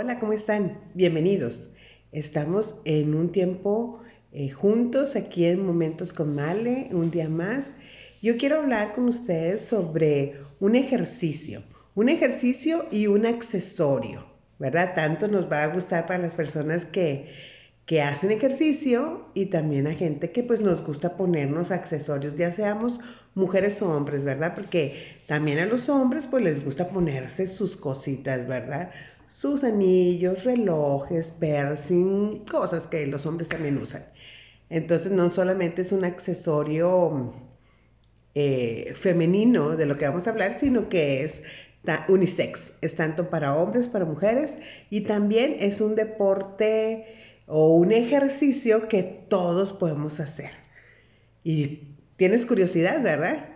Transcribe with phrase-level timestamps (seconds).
[0.00, 0.78] Hola, ¿cómo están?
[0.94, 1.70] Bienvenidos.
[2.12, 3.98] Estamos en un tiempo
[4.30, 7.74] eh, juntos aquí en Momentos con Male, un día más.
[8.22, 11.64] Yo quiero hablar con ustedes sobre un ejercicio,
[11.96, 14.24] un ejercicio y un accesorio,
[14.60, 14.94] ¿verdad?
[14.94, 17.32] Tanto nos va a gustar para las personas que,
[17.84, 23.00] que hacen ejercicio y también a gente que pues nos gusta ponernos accesorios, ya seamos
[23.34, 24.54] mujeres o hombres, ¿verdad?
[24.54, 24.94] Porque
[25.26, 28.92] también a los hombres pues les gusta ponerse sus cositas, ¿verdad?
[29.38, 34.04] Sus anillos, relojes, piercing, cosas que los hombres también usan.
[34.68, 37.32] Entonces no solamente es un accesorio
[38.34, 41.44] eh, femenino de lo que vamos a hablar, sino que es
[42.08, 44.58] unisex, es tanto para hombres, para mujeres
[44.90, 47.06] y también es un deporte
[47.46, 50.50] o un ejercicio que todos podemos hacer.
[51.44, 53.50] Y tienes curiosidad, ¿verdad?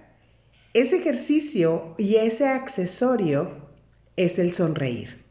[0.75, 3.69] Ese ejercicio y ese accesorio
[4.15, 5.22] es el sonreír.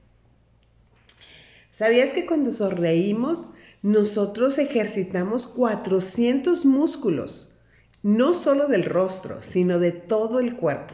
[1.71, 3.49] ¿Sabías que cuando sonreímos,
[3.81, 7.55] nosotros ejercitamos 400 músculos,
[8.03, 10.93] no solo del rostro, sino de todo el cuerpo,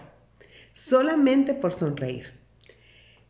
[0.76, 2.38] solamente por sonreír?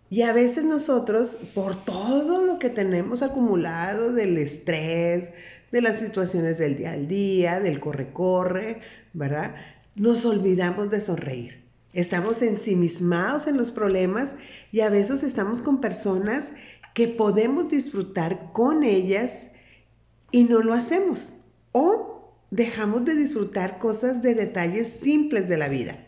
[0.09, 5.31] Y a veces nosotros, por todo lo que tenemos acumulado del estrés,
[5.71, 8.81] de las situaciones del día al día, del corre-corre,
[9.13, 9.55] ¿verdad?
[9.95, 11.67] Nos olvidamos de sonreír.
[11.93, 14.35] Estamos ensimismados en los problemas
[14.71, 16.51] y a veces estamos con personas
[16.97, 19.49] que podemos disfrutar con ellas
[20.31, 21.33] y no lo hacemos.
[21.71, 26.03] O dejamos de disfrutar cosas de detalles simples de la vida.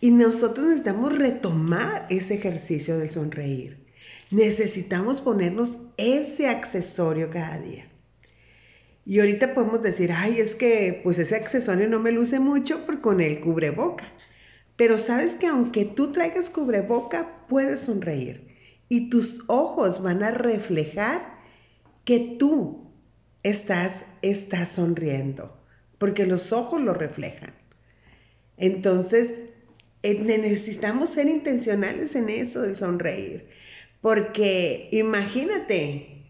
[0.00, 3.86] Y nosotros necesitamos retomar ese ejercicio del sonreír.
[4.32, 7.88] Necesitamos ponernos ese accesorio cada día.
[9.06, 13.00] Y ahorita podemos decir, ay, es que pues ese accesorio no me luce mucho por
[13.00, 14.12] con el cubreboca.
[14.74, 18.50] Pero sabes que aunque tú traigas cubreboca, puedes sonreír
[18.92, 21.38] y tus ojos van a reflejar
[22.04, 22.90] que tú
[23.42, 25.56] estás, estás sonriendo,
[25.96, 27.54] porque los ojos lo reflejan.
[28.58, 29.44] Entonces,
[30.02, 33.48] eh, necesitamos ser intencionales en eso de sonreír,
[34.02, 36.26] porque imagínate,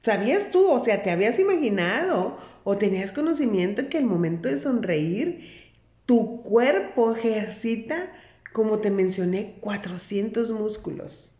[0.00, 5.70] ¿sabías tú, o sea, te habías imaginado o tenías conocimiento que el momento de sonreír,
[6.06, 8.10] tu cuerpo ejercita,
[8.54, 11.35] como te mencioné, 400 músculos?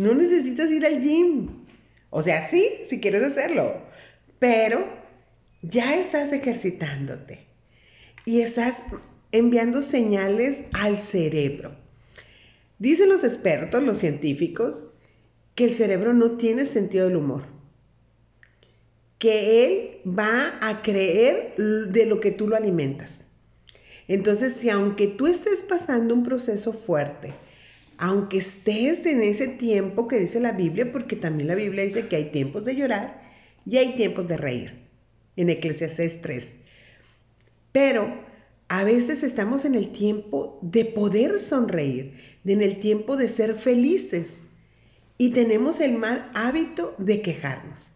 [0.00, 1.66] No necesitas ir al gym.
[2.08, 3.82] O sea, sí, si quieres hacerlo,
[4.38, 4.88] pero
[5.60, 7.44] ya estás ejercitándote
[8.24, 8.84] y estás
[9.30, 11.76] enviando señales al cerebro.
[12.78, 14.84] Dicen los expertos, los científicos,
[15.54, 17.44] que el cerebro no tiene sentido del humor.
[19.18, 23.26] Que él va a creer de lo que tú lo alimentas.
[24.08, 27.34] Entonces, si aunque tú estés pasando un proceso fuerte,
[28.00, 32.16] aunque estés en ese tiempo que dice la Biblia, porque también la Biblia dice que
[32.16, 33.20] hay tiempos de llorar
[33.66, 34.88] y hay tiempos de reír,
[35.36, 36.54] en Eclesiastes 3.
[37.72, 38.10] Pero
[38.68, 42.14] a veces estamos en el tiempo de poder sonreír,
[42.46, 44.44] en el tiempo de ser felices
[45.18, 47.90] y tenemos el mal hábito de quejarnos.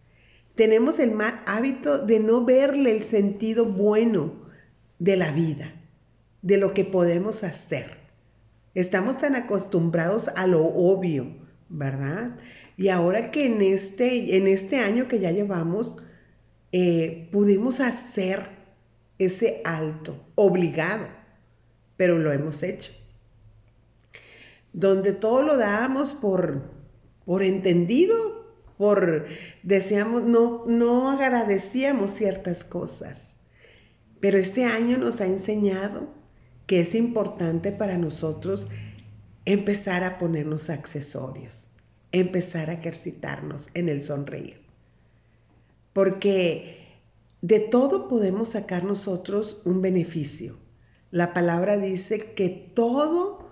[0.53, 4.35] Tenemos el mal hábito de no verle el sentido bueno
[4.99, 5.73] de la vida,
[6.43, 8.04] de lo que podemos hacer.
[8.75, 11.33] Estamos tan acostumbrados a lo obvio,
[11.69, 12.37] ¿verdad?
[12.75, 15.97] Y ahora que en este, en este año que ya llevamos,
[16.73, 18.49] eh, pudimos hacer
[19.17, 21.07] ese alto, obligado,
[21.95, 22.91] pero lo hemos hecho.
[24.73, 26.69] Donde todo lo dábamos por,
[27.23, 29.25] por entendido, por
[29.63, 33.37] deseamos, no, no agradecíamos ciertas cosas.
[34.19, 36.14] Pero este año nos ha enseñado
[36.65, 38.67] que es importante para nosotros
[39.45, 41.67] empezar a ponernos accesorios,
[42.11, 44.61] empezar a ejercitarnos en el sonreír.
[45.93, 46.83] Porque
[47.41, 50.57] de todo podemos sacar nosotros un beneficio.
[51.11, 53.49] La palabra dice que todo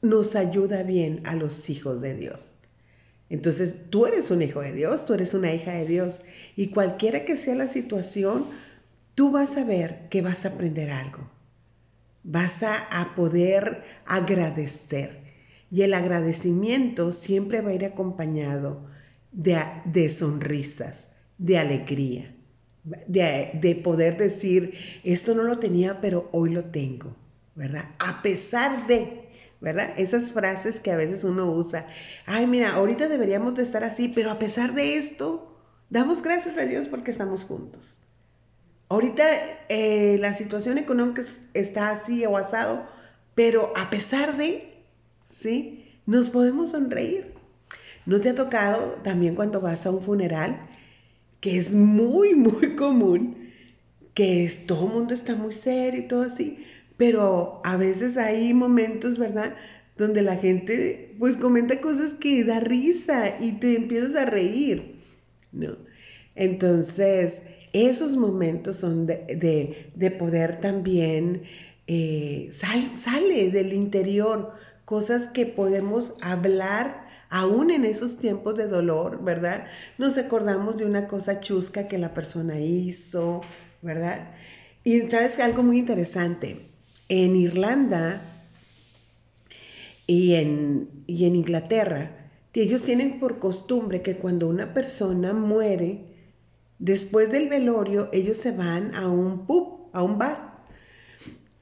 [0.00, 2.54] nos ayuda bien a los hijos de Dios.
[3.30, 6.22] Entonces, tú eres un hijo de Dios, tú eres una hija de Dios.
[6.56, 8.46] Y cualquiera que sea la situación,
[9.14, 11.37] tú vas a ver que vas a aprender algo
[12.28, 15.22] vas a, poder agradecer.
[15.70, 18.86] Y el agradecimiento siempre va a ir acompañado
[19.32, 22.34] de, sonrisas, de alegría,
[22.84, 27.16] de, de, poder decir, esto no lo tenía, pero hoy lo tengo,
[27.54, 27.94] ¿verdad?
[27.98, 29.30] A pesar de,
[29.60, 29.94] ¿verdad?
[29.96, 31.86] Esas frases que a veces uno usa,
[32.26, 35.58] ay, mira, ahorita deberíamos de estar así, pero a pesar de esto,
[35.88, 38.00] damos gracias a Dios porque estamos juntos.
[38.88, 39.24] Ahorita
[39.68, 42.36] eh, la situación económica está así o
[43.34, 44.72] pero a pesar de,
[45.26, 45.84] ¿sí?
[46.06, 47.34] Nos podemos sonreír.
[48.06, 50.66] ¿No te ha tocado también cuando vas a un funeral?
[51.40, 53.50] Que es muy, muy común,
[54.14, 56.64] que es, todo el mundo está muy serio y todo así,
[56.96, 59.54] pero a veces hay momentos, ¿verdad?
[59.98, 64.96] Donde la gente pues comenta cosas que da risa y te empiezas a reír,
[65.52, 65.76] ¿no?
[66.34, 67.42] Entonces,
[67.72, 71.42] esos momentos son de, poder también,
[71.86, 74.52] eh, sale del interior,
[74.84, 79.66] cosas que podemos hablar aún en esos tiempos de dolor, ¿verdad?
[79.98, 83.42] Nos acordamos de una cosa chusca que la persona hizo,
[83.82, 84.30] ¿verdad?
[84.84, 86.66] Y sabes algo muy interesante,
[87.08, 88.22] en Irlanda
[90.06, 92.18] y en, y en Inglaterra,
[92.60, 96.07] ellos tienen por costumbre que cuando una persona muere,
[96.78, 100.64] después del velorio, ellos se van a un pub, a un bar.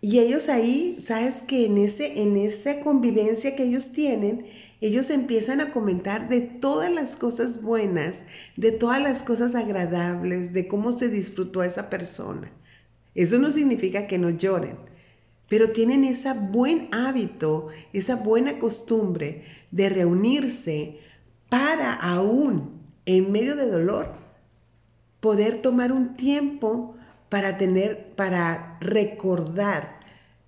[0.01, 4.47] Y ellos ahí, sabes que en, ese, en esa convivencia que ellos tienen,
[4.81, 8.25] ellos empiezan a comentar de todas las cosas buenas,
[8.57, 12.53] de todas las cosas agradables, de cómo se disfrutó a esa persona.
[13.15, 14.77] Eso no significa que no lloren,
[15.49, 20.99] pero tienen ese buen hábito, esa buena costumbre de reunirse
[21.49, 24.26] para aún en medio de dolor
[25.21, 26.97] poder tomar un tiempo
[27.29, 30.01] para tener para recordar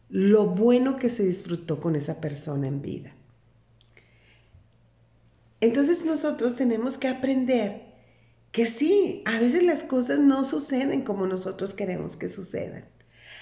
[0.09, 3.13] lo bueno que se disfrutó con esa persona en vida.
[5.61, 7.89] Entonces nosotros tenemos que aprender
[8.53, 12.85] que sí, a veces las cosas no suceden como nosotros queremos que sucedan.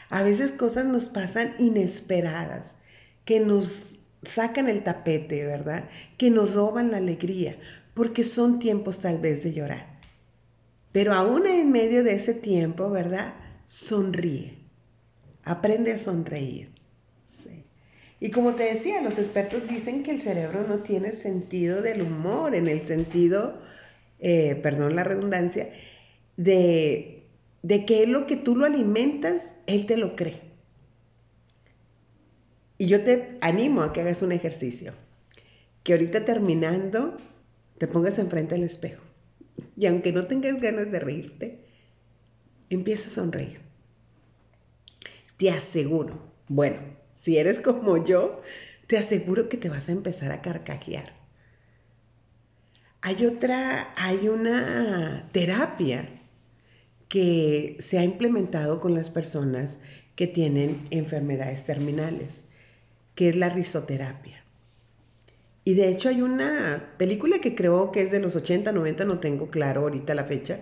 [0.08, 2.76] A veces cosas nos pasan inesperadas,
[3.24, 5.88] que nos sacan el tapete, ¿verdad?
[6.16, 7.58] Que nos roban la alegría,
[7.94, 9.95] porque son tiempos tal vez de llorar.
[10.96, 13.34] Pero aún en medio de ese tiempo, ¿verdad?
[13.66, 14.56] Sonríe.
[15.44, 16.70] Aprende a sonreír.
[17.28, 17.66] Sí.
[18.18, 22.54] Y como te decía, los expertos dicen que el cerebro no tiene sentido del humor,
[22.54, 23.60] en el sentido,
[24.20, 25.70] eh, perdón la redundancia,
[26.38, 27.26] de,
[27.60, 30.40] de que lo que tú lo alimentas, él te lo cree.
[32.78, 34.94] Y yo te animo a que hagas un ejercicio,
[35.82, 37.18] que ahorita terminando
[37.76, 39.05] te pongas enfrente al espejo.
[39.76, 41.64] Y aunque no tengas ganas de reírte,
[42.70, 43.60] empieza a sonreír.
[45.36, 46.78] Te aseguro, bueno,
[47.14, 48.42] si eres como yo,
[48.86, 51.14] te aseguro que te vas a empezar a carcajear.
[53.02, 56.08] Hay otra, hay una terapia
[57.08, 59.80] que se ha implementado con las personas
[60.16, 62.44] que tienen enfermedades terminales,
[63.14, 64.45] que es la risoterapia.
[65.66, 69.18] Y de hecho hay una película que creo que es de los 80, 90, no
[69.18, 70.60] tengo claro ahorita la fecha,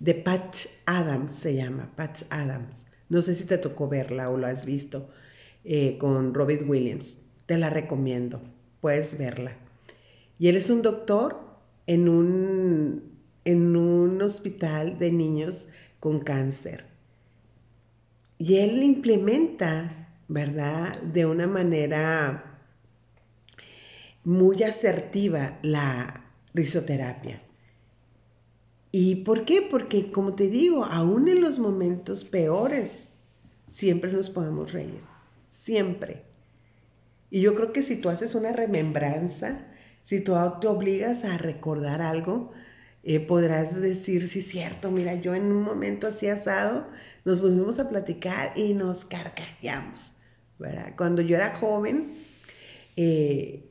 [0.00, 2.86] de Patch Adams se llama, Patch Adams.
[3.10, 5.10] No sé si te tocó verla o lo has visto
[5.64, 7.24] eh, con Robert Williams.
[7.44, 8.40] Te la recomiendo,
[8.80, 9.52] puedes verla.
[10.38, 11.38] Y él es un doctor
[11.86, 15.68] en un, en un hospital de niños
[16.00, 16.86] con cáncer.
[18.38, 20.98] Y él implementa, ¿verdad?
[21.02, 22.47] De una manera
[24.28, 26.22] muy asertiva la
[26.52, 27.42] risoterapia.
[28.92, 29.62] ¿Y por qué?
[29.62, 33.10] Porque, como te digo, aún en los momentos peores,
[33.66, 35.00] siempre nos podemos reír
[35.48, 36.24] siempre.
[37.30, 39.66] Y yo creo que si tú haces una remembranza,
[40.02, 42.52] si tú te obligas a recordar algo,
[43.04, 46.86] eh, podrás decir, sí, cierto, mira, yo en un momento así asado,
[47.24, 50.16] nos volvimos a platicar y nos carcajeamos,
[50.58, 50.94] ¿verdad?
[50.96, 52.12] Cuando yo era joven,
[52.96, 53.67] eh,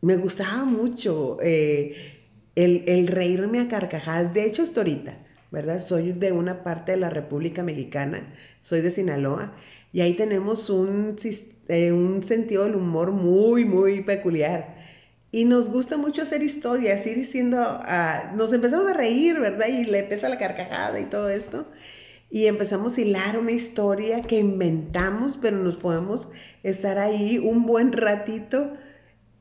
[0.00, 2.18] me gustaba mucho eh,
[2.54, 4.32] el, el, reírme a carcajadas.
[4.32, 5.18] De hecho, hasta ahorita,
[5.50, 5.80] ¿verdad?
[5.80, 9.54] Soy de una parte de la República Mexicana, soy de Sinaloa,
[9.92, 11.16] y ahí tenemos un,
[11.68, 14.76] eh, un sentido del humor muy, muy peculiar.
[15.30, 19.66] Y nos gusta mucho hacer historias, ir diciendo, ah, nos empezamos a reír, ¿verdad?
[19.68, 21.66] Y le empieza la carcajada y todo esto.
[22.30, 26.28] Y empezamos a hilar una historia que inventamos, pero nos podemos
[26.62, 28.72] estar ahí un buen ratito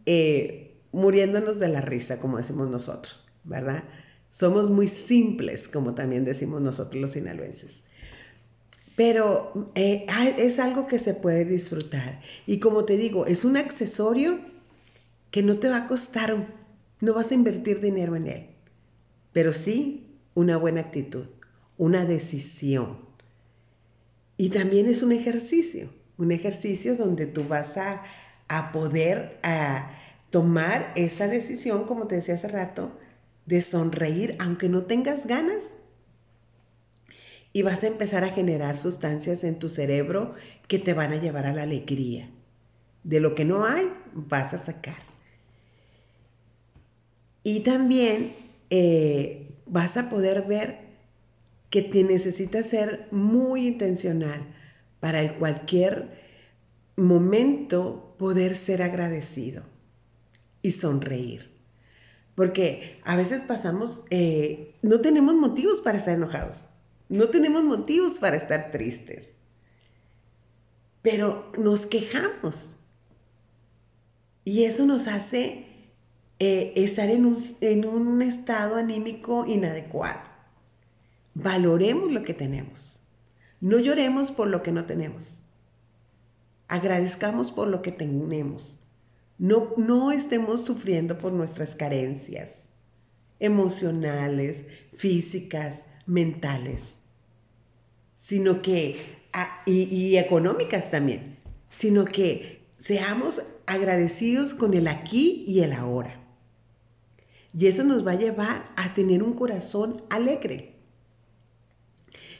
[0.07, 3.83] eh, muriéndonos de la risa, como decimos nosotros, ¿verdad?
[4.31, 7.83] Somos muy simples, como también decimos nosotros los sinaloenses.
[8.95, 10.05] Pero eh,
[10.37, 12.21] es algo que se puede disfrutar.
[12.45, 14.39] Y como te digo, es un accesorio
[15.29, 16.55] que no te va a costar,
[17.01, 18.47] no vas a invertir dinero en él,
[19.33, 21.25] pero sí una buena actitud,
[21.77, 22.99] una decisión.
[24.37, 28.03] Y también es un ejercicio, un ejercicio donde tú vas a,
[28.71, 29.39] poder
[30.29, 32.97] tomar esa decisión, como te decía hace rato,
[33.45, 35.73] de sonreír aunque no tengas ganas
[37.53, 40.35] y vas a empezar a generar sustancias en tu cerebro
[40.67, 42.29] que te van a llevar a la alegría.
[43.03, 45.01] De lo que no hay, vas a sacar.
[47.41, 48.33] Y también
[48.69, 50.81] eh, vas a poder ver
[51.69, 54.53] que te necesitas ser muy intencional
[54.99, 56.09] para en cualquier
[56.95, 59.63] momento poder ser agradecido
[60.61, 61.57] y sonreír.
[62.35, 66.69] Porque a veces pasamos, eh, no tenemos motivos para estar enojados,
[67.09, 69.37] no tenemos motivos para estar tristes,
[71.01, 72.75] pero nos quejamos.
[74.43, 75.65] Y eso nos hace
[76.39, 80.21] eh, estar en un, en un estado anímico inadecuado.
[81.33, 82.99] Valoremos lo que tenemos.
[83.61, 85.41] No lloremos por lo que no tenemos.
[86.67, 88.79] Agradezcamos por lo que tenemos.
[89.37, 92.69] No, no estemos sufriendo por nuestras carencias
[93.39, 96.99] emocionales, físicas, mentales,
[98.15, 101.37] sino que, ah, y, y económicas también,
[101.69, 106.23] sino que seamos agradecidos con el aquí y el ahora.
[107.53, 110.75] Y eso nos va a llevar a tener un corazón alegre.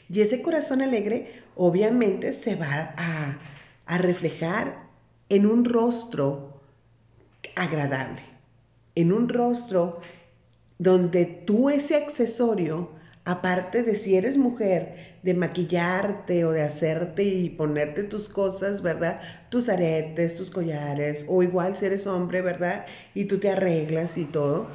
[0.08, 3.38] Y ese corazón alegre obviamente se va a,
[3.88, 4.86] a reflejar
[5.28, 6.60] en un rostro
[7.56, 8.22] agradable,
[8.94, 10.00] en un rostro
[10.78, 12.90] donde tú ese accesorio,
[13.24, 19.20] aparte de si eres mujer, de maquillarte o de hacerte y ponerte tus cosas, ¿verdad?
[19.48, 22.86] Tus aretes, tus collares, o igual si eres hombre, ¿verdad?
[23.14, 24.68] Y tú te arreglas y todo,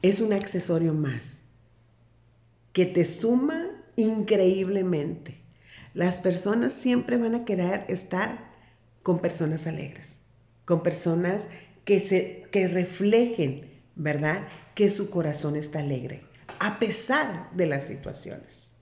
[0.00, 1.44] es un accesorio más
[2.72, 5.45] que te suma increíblemente.
[5.96, 8.50] Las personas siempre van a querer estar
[9.02, 10.20] con personas alegres,
[10.66, 11.48] con personas
[11.86, 14.46] que, se, que reflejen, ¿verdad?
[14.74, 16.22] Que su corazón está alegre,
[16.60, 18.74] a pesar de las situaciones.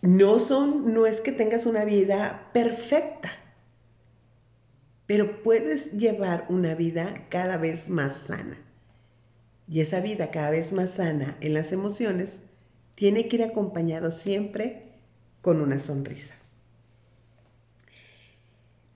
[0.00, 3.30] No, son, no es que tengas una vida perfecta,
[5.06, 8.56] pero puedes llevar una vida cada vez más sana.
[9.68, 12.44] Y esa vida cada vez más sana en las emociones
[12.94, 14.89] tiene que ir acompañado siempre
[15.40, 16.34] con una sonrisa.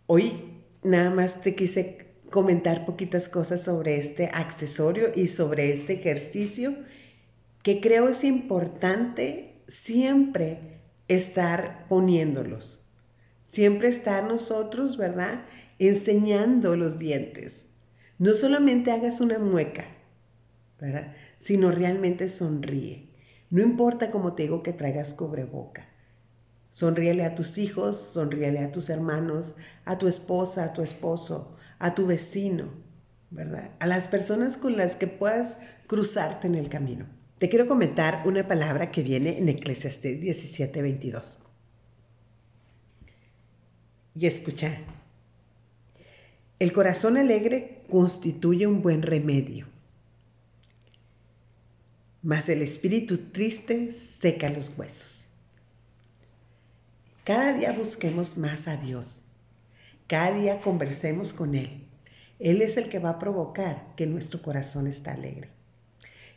[0.07, 6.75] Hoy nada más te quise comentar poquitas cosas sobre este accesorio y sobre este ejercicio
[7.63, 12.81] que creo es importante siempre estar poniéndolos.
[13.45, 15.47] Siempre estar nosotros, ¿verdad?
[15.79, 17.69] Enseñando los dientes.
[18.19, 19.87] No solamente hagas una mueca,
[20.81, 21.15] ¿verdad?
[21.37, 23.09] Sino realmente sonríe.
[23.51, 25.89] No importa como te digo que traigas cubreboca.
[26.75, 29.55] Sonríele a tus hijos, sonríele a tus hermanos,
[29.85, 32.69] a tu esposa, a tu esposo, a tu vecino,
[33.31, 33.71] ¿verdad?
[33.79, 37.07] A las personas con las que puedas cruzarte en el camino.
[37.39, 41.39] Te quiero comentar una palabra que viene en Eclesiastés 17:22.
[44.17, 44.77] Y escucha,
[46.59, 49.69] el corazón alegre constituye un buen remedio,
[52.21, 55.34] mas el espíritu triste seca los huesos.
[57.25, 59.29] Cada día busquemos más a Dios.
[60.07, 61.89] Cada día conversemos con Él.
[62.39, 65.49] Él es el que va a provocar que nuestro corazón está alegre.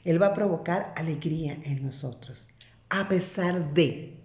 [0.05, 2.47] Él va a provocar alegría en nosotros,
[2.87, 4.21] a pesar de,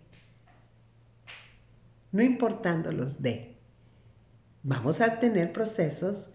[2.13, 3.57] no importando los de.
[4.63, 6.29] Vamos a tener procesos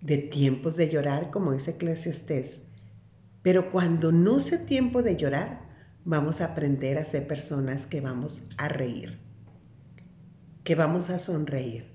[0.00, 2.62] de tiempos de llorar, como dice Eclesiastés,
[3.42, 5.60] pero cuando no sea tiempo de llorar,
[6.04, 9.25] vamos a aprender a ser personas que vamos a reír,
[10.66, 11.86] que vamos a sonreír,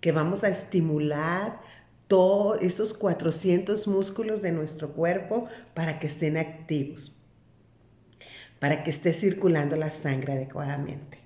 [0.00, 1.60] que vamos a estimular
[2.06, 7.20] todos esos 400 músculos de nuestro cuerpo para que estén activos,
[8.60, 11.18] para que esté circulando la sangre adecuadamente.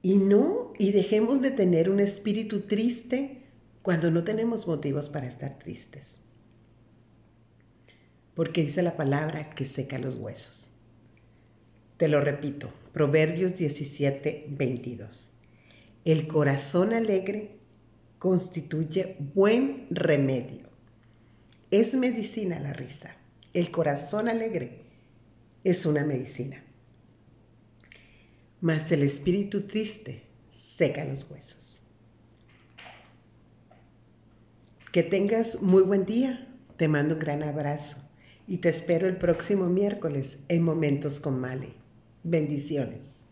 [0.00, 3.42] Y no, y dejemos de tener un espíritu triste
[3.82, 6.20] cuando no tenemos motivos para estar tristes
[8.36, 10.72] porque dice la palabra que seca los huesos.
[11.96, 15.28] Te lo repito, Proverbios 17, 22.
[16.06, 17.58] El corazón alegre
[18.18, 20.70] constituye buen remedio.
[21.70, 23.14] Es medicina la risa.
[23.52, 24.80] El corazón alegre
[25.62, 26.64] es una medicina.
[28.62, 31.80] Mas el espíritu triste seca los huesos.
[34.90, 36.48] Que tengas muy buen día.
[36.78, 37.98] Te mando un gran abrazo
[38.48, 41.85] y te espero el próximo miércoles en Momentos con Male.
[42.26, 43.25] Bendiciones.